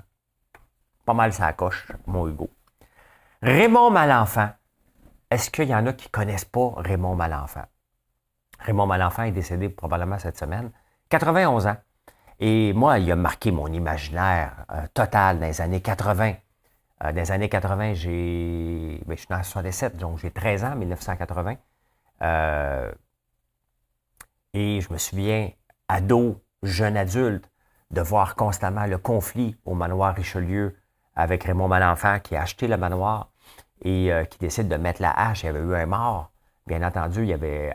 [1.04, 2.50] Pas mal ça coche, mon Hugo.
[3.42, 4.50] Raymond Malenfant.
[5.30, 7.64] Est-ce qu'il y en a qui ne connaissent pas Raymond Malenfant?
[8.60, 10.70] Raymond Malenfant est décédé probablement cette semaine.
[11.10, 11.76] 91 ans.
[12.40, 16.34] Et moi, il a marqué mon imaginaire euh, total dans les années 80.
[17.04, 19.02] Euh, dans les années 80, j'ai.
[19.06, 21.56] Ben, je suis dans 67, donc j'ai 13 ans, 1980.
[22.22, 22.92] Euh,
[24.54, 25.50] et je me souviens,
[25.88, 27.50] ado, jeune adulte,
[27.90, 30.76] de voir constamment le conflit au manoir Richelieu
[31.16, 33.30] avec Raymond Malenfant qui a acheté le manoir
[33.82, 35.42] et euh, qui décide de mettre la hache.
[35.42, 36.30] Il y avait eu un mort.
[36.66, 37.72] Bien entendu, il y avait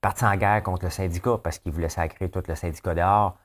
[0.00, 3.36] parti en guerre contre le syndicat parce qu'il voulait sacrer tout le syndicat dehors.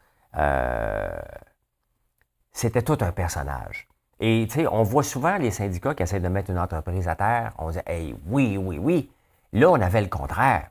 [2.52, 3.88] C'était tout un personnage.
[4.20, 7.16] Et tu sais, on voit souvent les syndicats qui essaient de mettre une entreprise à
[7.16, 7.54] terre.
[7.58, 9.12] On dit, hey, oui, oui, oui.
[9.54, 10.70] Là, on avait le contraire.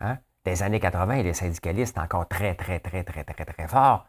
[0.00, 0.18] Hein?
[0.44, 4.06] Des années 80, les syndicalistes encore très, très, très, très, très, très forts.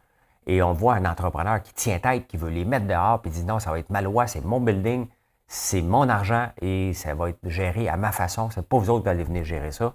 [0.47, 3.43] Et on voit un entrepreneur qui tient tête, qui veut les mettre dehors, puis dit
[3.43, 5.07] non, ça va être ma loi, c'est mon building,
[5.47, 8.49] c'est mon argent et ça va être géré à ma façon.
[8.49, 9.93] C'est pas vous autres qui allez venir gérer ça.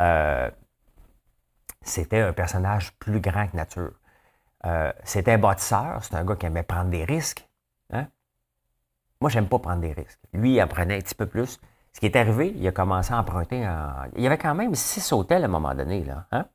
[0.00, 0.50] Euh,
[1.82, 3.92] c'était un personnage plus grand que nature.
[4.66, 7.48] Euh, c'était un bâtisseur, c'est un gars qui aimait prendre des risques.
[7.92, 8.08] Hein?
[9.20, 10.20] Moi, j'aime pas prendre des risques.
[10.32, 11.60] Lui, il en prenait un petit peu plus.
[11.92, 13.66] Ce qui est arrivé, il a commencé à emprunter.
[14.16, 16.04] Il y avait quand même six hôtels à un moment donné.
[16.04, 16.46] Là, hein?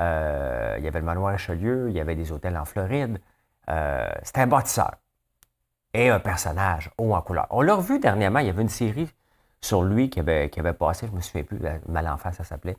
[0.00, 3.20] Euh, il y avait le manoir Richelieu, il y avait des hôtels en Floride.
[3.68, 4.92] Euh, C'était un bâtisseur
[5.94, 7.46] et un personnage haut en couleur.
[7.50, 9.12] On l'a revu dernièrement, il y avait une série
[9.60, 12.76] sur lui qui avait, qui avait passé, je me souviens plus, Malenfant, ça s'appelait,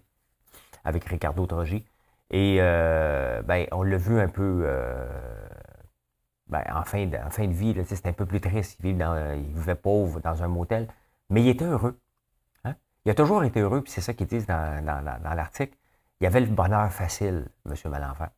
[0.84, 1.86] avec Ricardo Trogi.
[2.30, 5.08] Et euh, ben, on l'a vu un peu euh,
[6.48, 8.80] ben, en, fin de, fin de vie, c'était un peu plus triste.
[8.84, 10.88] Il, vivait, pauvre dans un motel,
[11.30, 12.00] mais il était heureux.
[12.66, 12.76] Hein.
[13.06, 14.84] Il a toujours été heureux, puis c'est ça qu'ils disent dans,
[15.36, 15.78] l'article.
[16.20, 17.76] Il avait le bonheur facile, M.
[17.92, 18.30] Malenfant.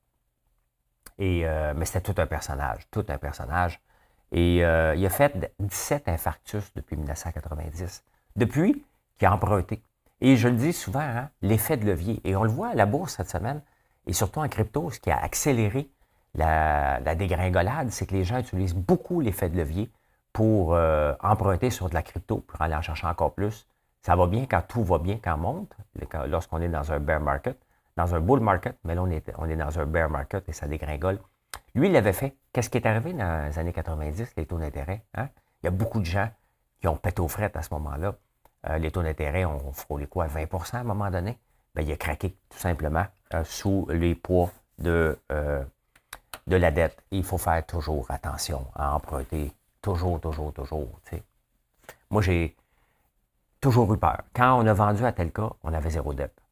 [1.18, 3.80] Et, euh, mais c'était tout un personnage, tout un personnage.
[4.32, 8.04] Et euh, il a fait 17 infarctus depuis 1990.
[8.36, 8.84] Depuis
[9.18, 9.82] qu'il a emprunté.
[10.22, 12.22] Et je le dis souvent, hein, l'effet de levier.
[12.24, 13.62] Et on le voit à la bourse cette semaine,
[14.08, 15.90] et surtout en crypto, ce qui a accéléré
[16.36, 19.90] la, dégringolade, c'est que les gens utilisent beaucoup l'effet de levier
[20.34, 23.68] pour euh, emprunter sur de la crypto, pour aller en chercher encore plus.
[24.02, 25.72] Ça va bien quand tout va bien, quand on monte,
[26.28, 27.58] lorsqu'on est dans un bear market,
[27.95, 30.51] dans un bull market, mais là, on est, on est dans un bear market et
[30.51, 31.19] ça dégringole.
[31.73, 32.36] Lui, il l'avait fait.
[32.51, 35.03] Qu'est-ce qui est arrivé dans les années 90, les taux d'intérêt?
[35.13, 35.29] Hein?
[35.62, 36.29] Il y a beaucoup de gens
[36.79, 38.15] qui ont pété aux frettes à ce moment-là.
[38.69, 41.38] Euh, les taux d'intérêt ont frôlé quoi, 20% à un moment donné?
[41.73, 45.17] Bien, il a craqué, tout simplement, euh, sous les poids de,
[46.47, 47.01] de la dette.
[47.12, 49.53] il faut faire toujours attention à emprunter.
[49.81, 50.99] Toujours, toujours, toujours.
[52.10, 52.55] Moi, j'ai
[53.62, 54.21] toujours eu peur.
[54.34, 56.44] Quand on a vendu à tel cas, on avait zéro dette.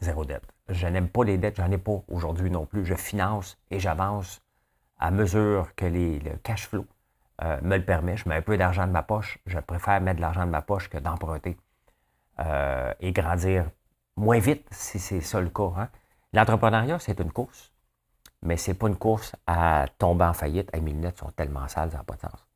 [0.00, 0.44] Zéro dette.
[0.68, 2.84] Je n'aime pas les dettes, j'en ai pas aujourd'hui non plus.
[2.84, 4.42] Je finance et j'avance
[4.98, 6.86] à mesure que le cash flow
[7.42, 8.16] euh, me le permet.
[8.16, 9.38] Je mets un peu d'argent de ma poche.
[9.46, 11.56] Je préfère mettre de l'argent de ma poche que d'emprunter
[12.40, 13.70] euh, et grandir
[14.16, 15.72] moins vite si c'est ça le cas.
[15.76, 15.88] Hein.
[16.32, 17.72] L'entrepreneuriat, c'est une course
[18.42, 20.74] mais ce n'est pas une course à tomber en faillite.
[20.76, 22.46] mes lunettes sont tellement sales, ça n'a pas de sens.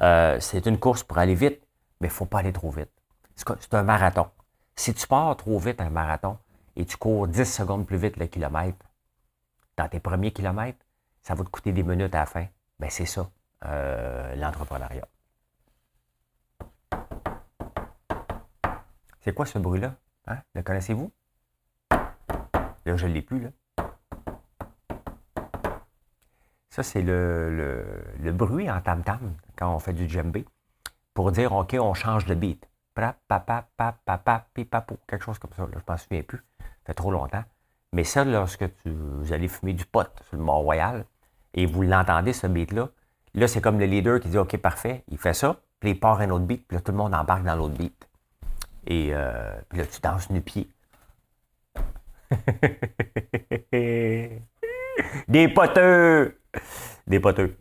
[0.00, 1.60] Euh, c'est une course pour aller vite,
[2.00, 2.90] mais il ne faut pas aller trop vite.
[3.34, 4.26] C'est un marathon.
[4.76, 6.38] Si tu pars trop vite un marathon
[6.76, 8.86] et tu cours 10 secondes plus vite le kilomètre,
[9.76, 10.84] dans tes premiers kilomètres,
[11.22, 12.46] ça va te coûter des minutes à la fin.
[12.78, 13.30] Ben, c'est ça,
[13.64, 15.06] euh, l'entrepreneuriat.
[19.20, 19.94] C'est quoi ce bruit-là?
[20.26, 20.38] Hein?
[20.54, 21.12] Le connaissez-vous?
[21.90, 23.50] Là, je ne l'ai plus, là.
[26.70, 30.44] Ça, c'est le, bruit en tam-tam quand on fait du djembé
[31.14, 32.66] pour dire, OK, on change de beat.
[32.94, 35.66] Papa, papa, pipapo, quelque chose comme ça.
[35.70, 36.42] je ne m'en souviens plus.
[36.84, 37.44] Fait trop longtemps.
[37.92, 41.04] Mais ça, lorsque tu, vous allez fumer du pot sur le Mont-Royal
[41.54, 42.88] et vous l'entendez, ce beat-là,
[43.34, 46.20] là, c'est comme le leader qui dit OK, parfait, il fait ça, puis il part
[46.20, 48.08] un autre beat, puis là, tout le monde embarque dans l'autre beat.
[48.86, 50.68] Et euh, puis là, tu danses nu pied.
[55.28, 56.40] Des poteux!
[57.06, 57.56] Des poteux.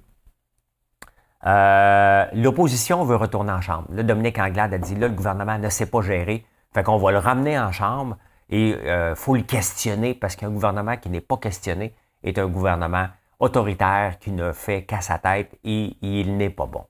[1.45, 3.87] Euh, l'opposition veut retourner en chambre.
[3.91, 6.45] Là, Dominique Anglade a dit, là, le gouvernement ne sait pas gérer.
[6.73, 8.17] Fait qu'on va le ramener en chambre
[8.51, 12.47] et il euh, faut le questionner parce qu'un gouvernement qui n'est pas questionné est un
[12.47, 13.07] gouvernement
[13.39, 16.85] autoritaire qui ne fait qu'à sa tête et il n'est pas bon.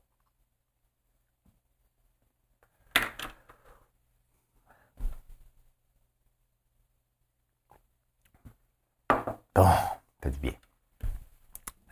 [9.53, 9.67] Bon,
[10.21, 10.53] fait du bien.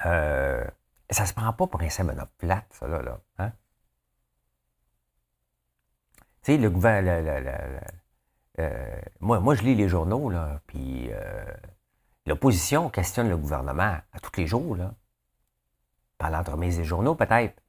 [0.06, 0.64] Euh,
[1.10, 3.02] ça se prend pas pour un séminaire plate, ça, là.
[3.02, 3.52] là hein?
[6.42, 7.99] Tu sais, le gouvernement.
[8.60, 11.46] Euh, moi, moi, je lis les journaux, là, puis euh,
[12.26, 14.94] l'opposition questionne le gouvernement à tous les jours, là.
[16.18, 17.62] Par l'entremise des journaux, peut-être.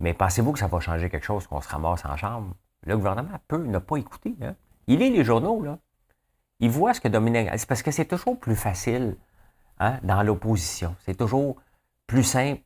[0.00, 2.54] Mais pensez-vous que ça va changer quelque chose qu'on se ramasse en chambre?
[2.82, 4.36] Le gouvernement peut ne pas écouter.
[4.42, 4.56] Hein?
[4.88, 5.78] Il lit les journaux, là.
[6.60, 7.48] Il voit ce que Dominique.
[7.56, 9.16] C'est parce que c'est toujours plus facile
[9.78, 10.96] hein, dans l'opposition.
[11.04, 11.56] C'est toujours
[12.08, 12.62] plus simple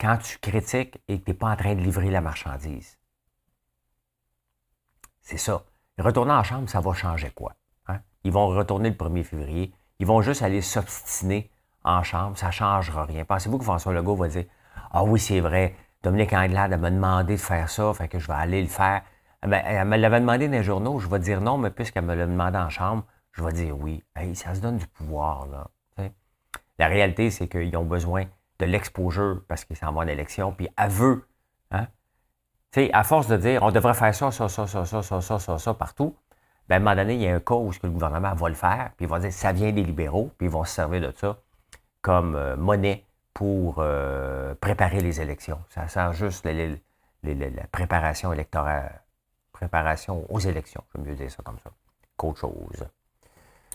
[0.00, 2.98] quand tu critiques et que tu n'es pas en train de livrer la marchandise.
[5.20, 5.64] C'est ça.
[5.98, 7.54] Retourner en chambre, ça va changer quoi?
[7.88, 8.00] Hein?
[8.24, 9.72] Ils vont retourner le 1er février.
[9.98, 11.50] Ils vont juste aller s'obstiner
[11.84, 12.36] en chambre.
[12.36, 13.24] Ça ne changera rien.
[13.24, 14.44] Pensez-vous que François Legault va dire
[14.92, 18.34] Ah oui, c'est vrai, Dominique Anglade m'a demandé de faire ça, fait que je vais
[18.34, 19.02] aller le faire.
[19.42, 22.26] Elle me l'avait demandé dans les journaux, je vais dire non, mais puisqu'elle me l'a
[22.26, 24.02] demandé en chambre, je vais dire oui.
[24.14, 25.68] Hey, ça se donne du pouvoir, là.
[26.78, 28.24] La réalité, c'est qu'ils ont besoin
[28.58, 31.26] de l'exposure parce qu'ils s'en vont en élection, puis à veut?
[32.92, 35.58] À force de dire on devrait faire ça, ça, ça, ça, ça, ça, ça, ça,
[35.58, 36.14] ça partout,
[36.68, 38.54] ben, à un moment donné, il y a un cas où le gouvernement va le
[38.54, 41.12] faire, puis il va dire ça vient des libéraux, puis ils vont se servir de
[41.16, 41.38] ça
[42.02, 45.58] comme euh, monnaie pour euh, préparer les élections.
[45.70, 49.02] Ça sert juste la préparation électorale,
[49.52, 51.70] préparation aux élections, je vais mieux dire ça comme ça,
[52.16, 52.86] qu'autre chose.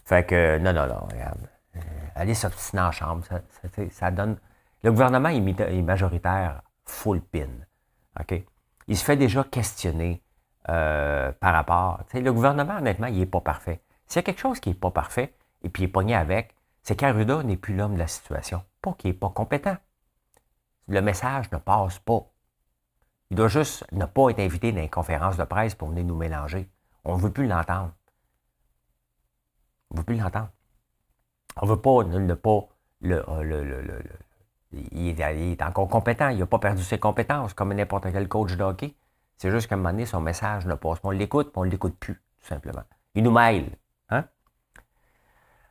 [0.06, 1.48] Fait que, non, non, non, regarde.
[1.76, 1.80] Euh,
[2.16, 3.42] aller s'obstiner en chambre, ça,
[3.90, 4.38] ça, donne.
[4.84, 7.48] Le gouvernement est majoritaire full pin.
[8.20, 8.44] OK?
[8.92, 10.22] Il se fait déjà questionner
[10.68, 12.04] euh, par rapport.
[12.14, 13.80] Le gouvernement, honnêtement, il n'est pas parfait.
[14.06, 16.54] S'il y a quelque chose qui n'est pas parfait et puis il est pogné avec,
[16.84, 18.62] c'est qu'Arruda n'est plus l'homme de la situation.
[18.82, 19.78] Pas qu'il n'est pas compétent.
[20.90, 22.28] Le message ne passe pas.
[23.30, 26.18] Il doit juste ne pas être invité dans les conférences de presse pour venir nous
[26.18, 26.70] mélanger.
[27.06, 27.94] On ne veut plus l'entendre.
[29.90, 30.50] On ne veut plus l'entendre.
[31.62, 32.68] On ne veut pas ne, pas
[33.00, 34.04] le, le,
[34.74, 36.30] il, est, encore compétent.
[36.30, 38.96] Il n'a pas perdu ses compétences comme n'importe quel coach de hockey.
[39.38, 41.10] C'est juste qu'à un moment donné, son message ne passe pas.
[41.10, 42.84] On l'écoute, on ne l'écoute plus, tout simplement.
[43.16, 43.70] Il nous mêle.
[44.10, 44.26] Hein?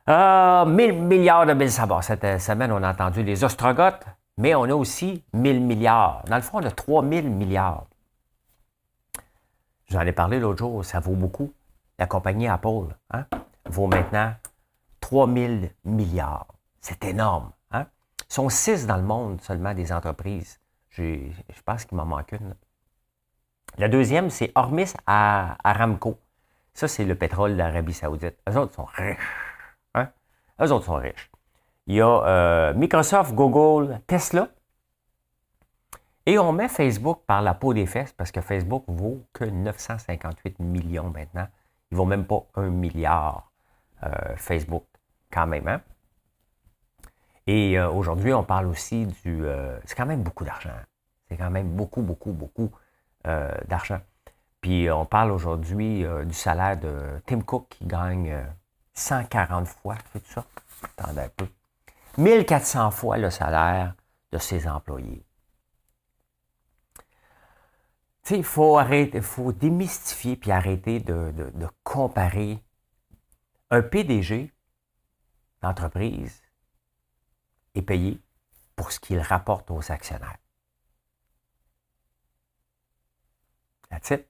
[0.09, 2.03] Euh, 1000 milliards de mille sabords.
[2.03, 4.05] Cette euh, semaine, on a entendu les ostrogoths,
[4.37, 6.23] mais on a aussi 1000 milliards.
[6.27, 7.85] Dans le fond, on a 3000 milliards.
[9.89, 11.53] J'en ai parlé l'autre jour, ça vaut beaucoup.
[11.99, 13.25] La compagnie Apple hein,
[13.69, 14.33] vaut maintenant
[15.01, 16.47] 3000 milliards.
[16.79, 17.51] C'est énorme.
[18.31, 20.57] Ils sont six dans le monde seulement des entreprises.
[20.91, 21.33] Je
[21.65, 22.55] pense qu'il m'en manque une.
[23.77, 26.17] La deuxième, c'est Hormis à Aramco.
[26.73, 28.37] Ça, c'est le pétrole d'Arabie Saoudite.
[28.49, 29.17] Eux autres sont riches.
[29.95, 30.07] Hein?
[30.61, 31.29] Eux autres sont riches.
[31.87, 34.47] Il y a euh, Microsoft, Google, Tesla.
[36.25, 40.57] Et on met Facebook par la peau des fesses parce que Facebook vaut que 958
[40.59, 41.49] millions maintenant.
[41.91, 43.51] Il ne vaut même pas un milliard
[44.03, 44.85] euh, Facebook
[45.29, 45.67] quand même.
[45.67, 45.81] Hein?
[47.47, 49.45] Et euh, aujourd'hui, on parle aussi du...
[49.45, 50.69] Euh, c'est quand même beaucoup d'argent.
[51.29, 52.71] C'est quand même beaucoup, beaucoup, beaucoup
[53.27, 53.99] euh, d'argent.
[54.61, 58.37] Puis on parle aujourd'hui du salaire de Tim Cook qui gagne
[58.93, 60.45] 140 fois, c'est ça?
[60.97, 61.47] Attendez un peu.
[62.19, 63.95] 1400 fois le salaire
[64.31, 65.25] de ses employés.
[68.23, 71.33] Tu sais, il faut arrêter, faut démystifier puis arrêter de,
[71.83, 72.63] comparer
[73.71, 74.51] un PDG
[75.63, 76.40] l'entreprise
[77.75, 78.19] est payée
[78.75, 80.37] pour ce qu'il rapporte aux actionnaires.
[83.89, 84.27] That's it.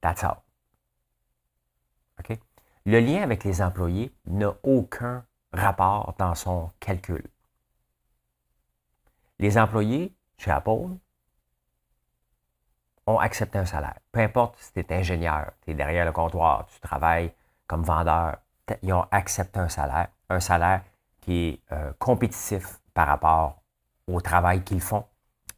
[0.00, 0.42] That's all.
[2.20, 2.38] OK?
[2.84, 7.24] Le lien avec les employés n'a aucun rapport dans son calcul.
[9.38, 10.96] Les employés chez Apple
[13.06, 13.98] ont accepté un salaire.
[14.12, 17.32] Peu importe si tu es ingénieur, tu es derrière le comptoir, tu travailles
[17.66, 18.38] comme vendeur,
[18.82, 20.82] ils ont accepté un salaire, un salaire
[21.22, 23.62] qui est euh, compétitif par rapport
[24.06, 25.06] au travail qu'ils font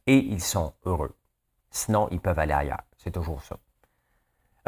[0.07, 1.15] et ils sont heureux.
[1.71, 2.83] Sinon, ils peuvent aller ailleurs.
[2.97, 3.57] C'est toujours ça.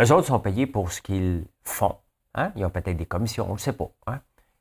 [0.01, 1.97] Eux autres sont payés pour ce qu'ils font.
[2.35, 2.51] Hein?
[2.55, 3.89] Ils ont peut-être des commissions, on ne sait pas.
[4.07, 4.19] Hein?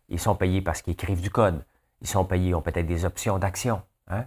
[0.08, 1.64] Ils sont payés parce qu'ils écrivent du code.
[2.00, 3.82] Ils sont payés, ils ont peut-être des options d'action.
[4.08, 4.26] Hein?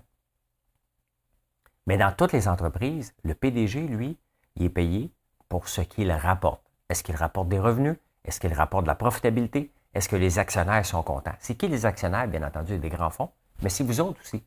[1.87, 4.17] Mais dans toutes les entreprises, le PDG, lui,
[4.55, 5.11] il est payé
[5.47, 6.61] pour ce qu'il rapporte.
[6.89, 7.97] Est-ce qu'il rapporte des revenus?
[8.25, 9.71] Est-ce qu'il rapporte de la profitabilité?
[9.93, 11.35] Est-ce que les actionnaires sont contents?
[11.39, 14.43] C'est qui les actionnaires, bien entendu, des grands fonds, mais c'est vous autres aussi.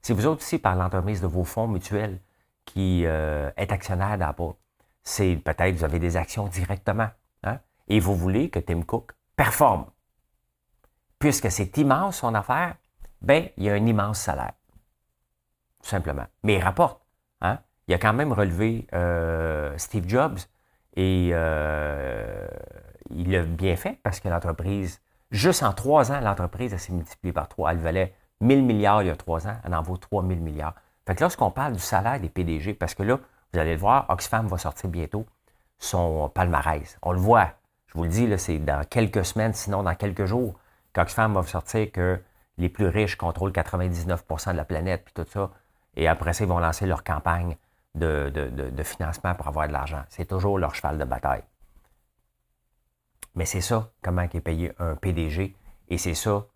[0.00, 2.20] C'est vous autres aussi par l'entremise de vos fonds mutuels
[2.64, 4.54] qui euh, est actionnaire d'Apple.
[5.02, 7.08] C'est peut-être vous avez des actions directement.
[7.42, 7.58] Hein?
[7.88, 9.86] Et vous voulez que Tim Cook performe.
[11.18, 12.76] Puisque c'est immense son affaire,
[13.20, 14.52] ben, il y a un immense salaire.
[15.82, 16.26] Tout simplement.
[16.42, 17.00] Mais il rapporte.
[17.40, 17.58] Hein?
[17.88, 20.38] Il a quand même relevé euh, Steve Jobs
[20.94, 22.46] et euh,
[23.16, 27.48] il l'a bien fait parce que l'entreprise, juste en trois ans, l'entreprise s'est multipliée par
[27.48, 27.72] trois.
[27.72, 30.74] Elle valait 1000 milliards il y a trois ans, elle en vaut 3000 milliards.
[31.06, 33.18] Fait que lorsqu'on parle du salaire des PDG, parce que là,
[33.52, 35.26] vous allez le voir, Oxfam va sortir bientôt
[35.78, 36.98] son palmarès.
[37.02, 37.50] On le voit.
[37.86, 40.54] Je vous le dis, c'est dans quelques semaines, sinon dans quelques jours,
[40.92, 42.20] qu'Oxfam va sortir que
[42.58, 45.50] les plus riches contrôlent 99% de la planète, puis tout ça.
[45.96, 47.56] Et après ça, ils vont lancer leur campagne
[47.94, 50.02] de, de financement pour avoir de l'argent.
[50.08, 51.42] C'est toujours leur cheval de bataille.
[53.34, 55.56] Mais c'est ça, comment est payé un PDG.
[55.88, 56.46] Et c'est ça,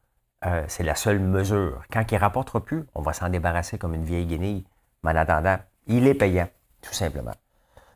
[0.45, 1.83] euh, c'est la seule mesure.
[1.91, 4.67] Quand il ne rapportera plus, on va s'en débarrasser comme une vieille guenille.
[5.03, 6.49] Mais en attendant, il est payant,
[6.83, 7.35] tout simplement.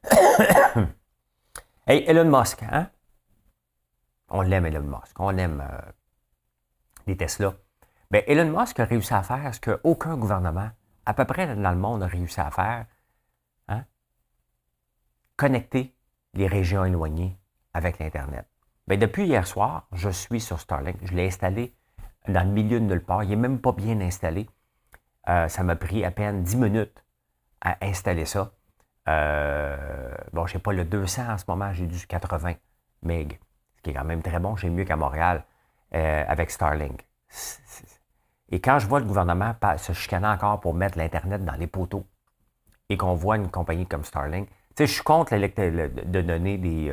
[1.87, 2.91] hey, Elon Musk, hein?
[4.31, 5.19] On l'aime, Elon Musk.
[5.19, 5.81] On aime euh,
[7.07, 7.55] les Tesla.
[8.11, 10.71] Bien, Elon Musk a réussi à faire ce qu'aucun gouvernement,
[11.07, 12.87] à peu près dans le monde, a réussi à faire.
[13.69, 13.85] Hein?
[15.37, 15.95] Connecter
[16.35, 17.39] les régions éloignées
[17.75, 18.50] avec l'Internet.
[18.91, 20.97] Bien, depuis hier soir, je suis sur Starlink.
[21.05, 21.73] Je l'ai installé
[22.27, 23.23] dans le milieu de nulle part.
[23.23, 24.49] Il n'est même pas bien installé.
[25.29, 27.05] Euh, ça m'a pris à peine 10 minutes
[27.61, 28.51] à installer ça.
[29.09, 32.55] Euh, bon, je n'ai pas le 200 en ce moment, j'ai du 80
[33.05, 33.13] MB,
[33.77, 34.57] ce qui est quand même très bon.
[34.57, 35.45] J'ai mieux qu'à Montréal
[35.95, 37.07] euh, avec Starlink.
[38.49, 42.07] Et quand je vois le gouvernement se chicaner encore pour mettre l'Internet dans les poteaux
[42.89, 46.93] et qu'on voit une compagnie comme Starlink, tu sais, je suis contre de donner des,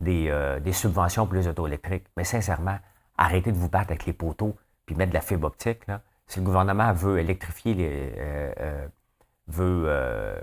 [0.00, 2.78] des, des, subventions pour les auto électriques, mais sincèrement,
[3.16, 5.86] arrêtez de vous battre avec les poteaux puis mettre de la fibre optique.
[5.86, 6.02] Là.
[6.26, 8.88] Si le gouvernement veut électrifier, les, euh, euh,
[9.48, 10.40] veut euh,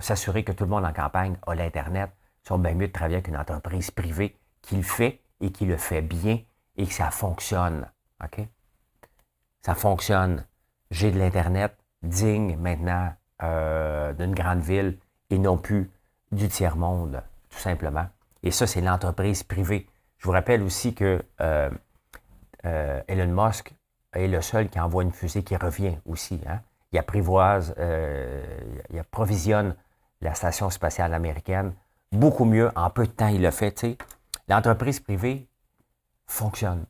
[0.00, 2.10] s'assurer que tout le monde en campagne a l'Internet,
[2.44, 5.66] ils sont bien mieux de travailler avec une entreprise privée qui le fait et qui
[5.66, 6.40] le fait bien
[6.76, 7.88] et que ça fonctionne.
[8.22, 8.40] OK?
[9.62, 10.44] Ça fonctionne.
[10.90, 14.98] J'ai de l'Internet digne maintenant d'une grande ville
[15.28, 15.90] et non plus
[16.32, 18.06] du tiers-monde, tout simplement.
[18.44, 19.88] Et ça, c'est l'entreprise privée.
[20.18, 21.70] Je vous rappelle aussi que euh,
[22.66, 23.74] euh, Elon Musk
[24.12, 26.40] est le seul qui envoie une fusée qui revient aussi.
[26.46, 26.60] Hein.
[26.92, 28.44] Il apprivoise, euh,
[28.90, 29.74] il approvisionne
[30.20, 31.72] la station spatiale américaine
[32.12, 32.70] beaucoup mieux.
[32.76, 33.84] En peu de temps, il le fait.
[34.46, 35.48] L'entreprise privée
[36.26, 36.84] fonctionne.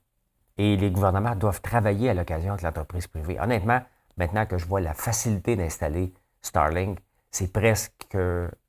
[0.59, 3.39] Et les gouvernements doivent travailler à l'occasion avec l'entreprise privée.
[3.41, 3.81] Honnêtement,
[4.17, 6.13] maintenant que je vois la facilité d'installer
[6.43, 6.99] Starlink,
[7.31, 8.17] c'est presque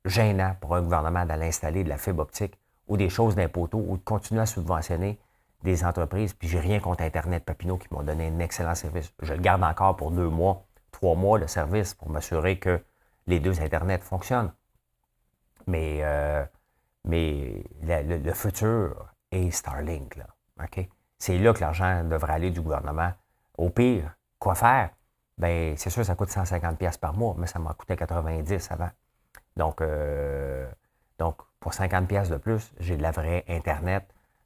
[0.04, 2.56] gênant pour un gouvernement d'aller installer de la fibre optique
[2.88, 5.18] ou des choses d'un poteau ou de continuer à subventionner
[5.62, 6.34] des entreprises.
[6.34, 9.12] Puis j'ai rien contre Internet Papineau qui m'ont donné un excellent service.
[9.20, 12.80] Je le garde encore pour deux mois, trois mois le service pour m'assurer que
[13.26, 14.52] les deux Internet fonctionnent.
[15.66, 16.44] Mais, euh,
[17.04, 20.16] le, futur est Starlink.
[20.16, 20.26] Là,
[21.18, 23.12] C'est là que l'argent devrait aller du gouvernement.
[23.58, 24.90] Au pire, quoi faire?
[25.38, 28.90] Ben, c'est sûr, ça coûte 150$ par mois, mais ça m'a coûté 90 avant.
[29.56, 30.66] Donc, euh,
[31.18, 34.04] donc pour 50 pièces de plus, j'ai de la vraie Internet.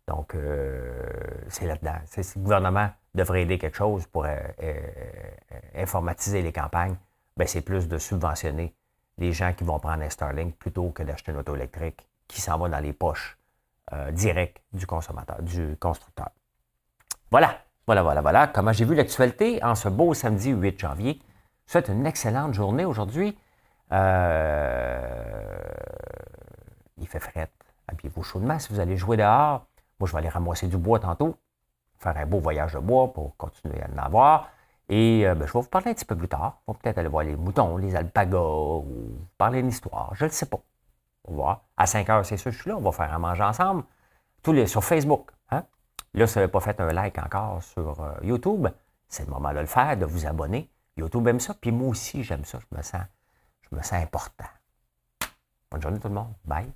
[0.08, 1.06] Donc, euh,
[1.48, 1.98] c'est là-dedans.
[2.06, 4.80] Si le gouvernement devrait aider quelque chose pour euh, euh,
[5.74, 6.96] informatiser les campagnes,
[7.36, 8.74] ben c'est plus de subventionner
[9.18, 12.56] les gens qui vont prendre un Starlink plutôt que d'acheter une auto électrique qui s'en
[12.56, 13.36] va dans les poches
[14.12, 16.30] directes du consommateur, du constructeur.
[17.30, 18.46] Voilà, voilà, voilà, voilà.
[18.46, 21.20] Comment j'ai vu l'actualité en ce beau samedi 8 janvier.
[21.66, 23.36] Je souhaite une excellente journée aujourd'hui.
[23.92, 25.69] Euh,
[27.00, 27.50] il fait fret.
[27.88, 28.58] Habillez-vous chaudement.
[28.58, 29.66] Si vous allez jouer dehors,
[29.98, 31.36] moi, je vais aller ramasser du bois tantôt,
[31.98, 34.48] faire un beau voyage de bois pour continuer à en avoir.
[34.88, 36.60] Et euh, ben, je vais vous parler un petit peu plus tard.
[36.66, 40.10] On va peut-être aller voir les moutons, les alpagas, ou parler une histoire.
[40.14, 40.60] Je ne le sais pas.
[41.24, 41.60] On va voir.
[41.76, 42.76] À 5 heures, c'est sûr, je suis là.
[42.76, 43.84] On va faire un manger ensemble.
[44.42, 45.30] Tous les, sur Facebook.
[45.50, 45.64] Hein?
[46.14, 48.66] Là, si vous n'avez pas fait un like encore sur euh, YouTube,
[49.08, 50.70] c'est le moment de le faire, de vous abonner.
[50.96, 52.58] YouTube aime ça, puis moi aussi, j'aime ça.
[52.58, 53.02] Je me sens,
[53.70, 54.48] je me sens important.
[55.70, 56.32] Bonne journée tout le monde.
[56.44, 56.72] Bye.